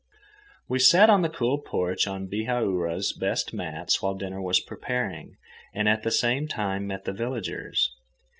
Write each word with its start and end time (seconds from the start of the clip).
We 0.67 0.79
sat 0.79 1.11
on 1.11 1.21
the 1.21 1.29
cool 1.29 1.59
porch, 1.59 2.07
on 2.07 2.25
Bihaura's 2.27 3.13
best 3.13 3.53
mats 3.53 4.01
while 4.01 4.15
dinner 4.15 4.41
was 4.41 4.59
preparing, 4.59 5.37
and 5.75 5.87
at 5.87 6.01
the 6.01 6.09
same 6.09 6.47
time 6.47 6.87
met 6.87 7.05
the 7.05 7.13
villagers. 7.13 7.87